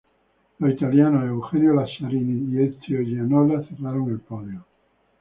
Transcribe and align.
Los 0.57 0.71
italiano 0.71 1.23
Eugenio 1.27 1.75
Lazzarini 1.75 2.51
y 2.59 2.63
Ezio 2.63 3.01
Gianola 3.01 3.63
cerraron 3.67 4.09
el 4.09 4.19
podio. 4.19 4.65